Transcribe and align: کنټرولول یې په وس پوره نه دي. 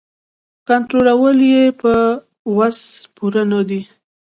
کنټرولول 0.67 1.37
یې 1.53 1.63
په 1.81 1.93
وس 2.57 2.79
پوره 3.15 3.43
نه 3.51 3.61
دي. 3.69 3.81